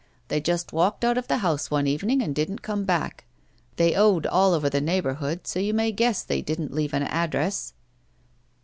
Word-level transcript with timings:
"They 0.29 0.41
just 0.41 0.73
walked 0.73 1.05
out 1.05 1.15
of 1.19 1.27
the 1.27 1.37
house 1.45 1.69
one 1.69 1.85
evening 1.85 2.23
and 2.23 2.33
didn't 2.33 2.63
come 2.63 2.85
back. 2.85 3.25
They 3.75 3.93
owed 3.93 4.25
all 4.25 4.55
over 4.55 4.67
the 4.67 4.81
neighourhood, 4.81 5.45
so 5.45 5.59
you 5.59 5.75
may 5.75 5.91
guess 5.91 6.23
they 6.23 6.41
didn't 6.41 6.73
leave 6.73 6.95
any 6.95 7.05
address." 7.05 7.75